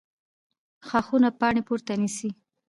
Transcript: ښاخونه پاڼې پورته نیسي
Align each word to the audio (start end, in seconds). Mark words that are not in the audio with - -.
ښاخونه 0.87 1.29
پاڼې 1.39 1.61
پورته 1.67 1.93
نیسي 2.01 2.29